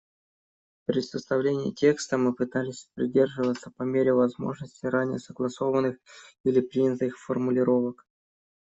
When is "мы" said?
2.17-2.33